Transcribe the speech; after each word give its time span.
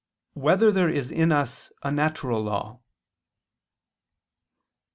2] 0.33 0.39
Whether 0.39 0.71
There 0.71 0.89
Is 0.89 1.11
in 1.11 1.31
Us 1.31 1.71
a 1.83 1.91
Natural 1.91 2.41
Law? 2.43 2.79